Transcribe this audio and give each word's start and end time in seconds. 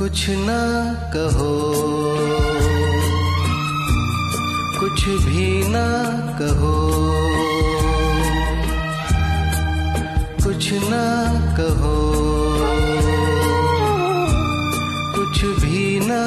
कुछ 0.00 0.28
ना 0.28 0.92
कहो। 0.94 1.72
कुछ 4.80 5.04
भी 5.04 5.68
ना 5.68 6.10
कहो। 6.38 6.90
कुछ 10.44 10.72
ना 10.72 11.32
कहो। 11.56 12.12
कुछ 15.14 15.44
भी 15.44 16.00
ना 16.00 16.24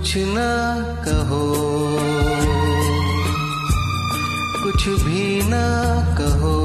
कुछ 0.00 0.16
ना 0.16 0.82
कहो। 1.04 1.42
कुछ 4.62 4.88
भी 4.88 5.42
ना 5.42 5.64
कहो। 6.18 6.59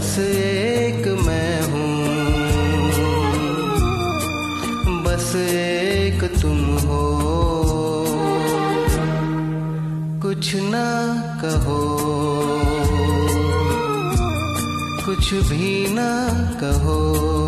बस 0.00 0.18
एक 0.18 1.06
मैं 1.26 1.56
हूँ, 1.70 1.92
बस 5.04 5.32
एक 5.36 6.24
तुम 6.42 6.60
हो। 6.84 7.00
कुछ 10.22 10.54
ना 10.72 10.86
कहो, 11.42 11.80
कुछ 15.04 15.34
भी 15.50 15.86
ना 15.94 16.10
कहो। 16.62 17.39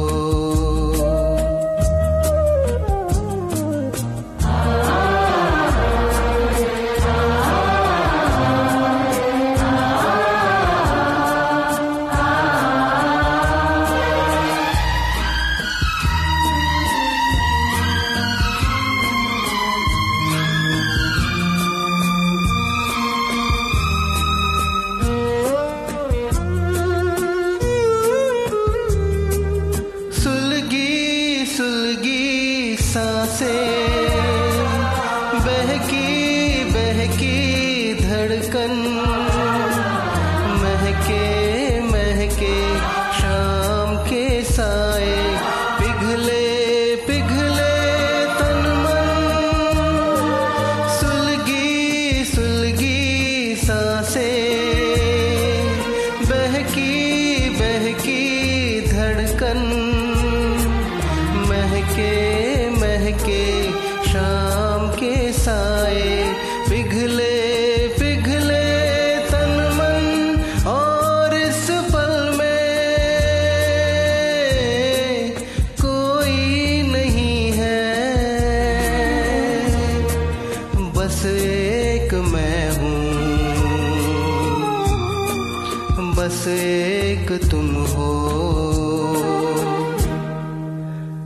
बस 86.16 86.48
एक 86.48 87.50
तुम 87.50 87.74
हो। 87.74 88.32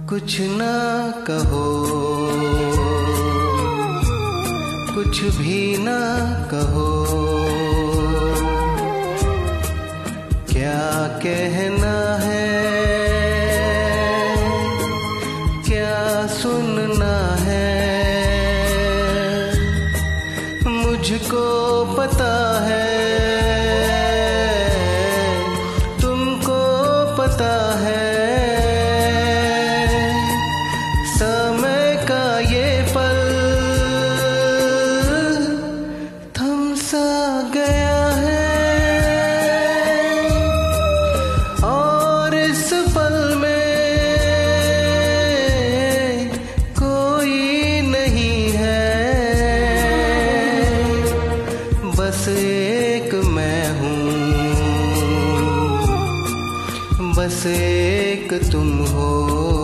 कुछ 0.08 0.40
ना 0.40 1.10
कहो। 1.10 1.86
कुछ 4.94 5.22
भी 5.22 5.76
ना 5.78 6.00
कहो। 6.54 7.06
क्या 10.52 11.08
कहना 11.22 12.16
है? 12.20 12.66
क्या 15.62 16.26
सुनना 16.26 17.36
है? 17.40 17.66
मुझको 20.68 21.84
पता 21.98 22.55
एक 52.46 53.14
मैं 53.26 53.62
हूँ 53.80 53.96
बस 57.14 57.42
एक 57.46 58.34
तुम 58.52 58.68
हो। 58.86 59.55